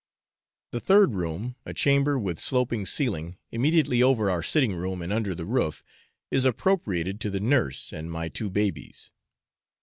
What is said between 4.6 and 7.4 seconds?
room and under the roof, is appropriated to the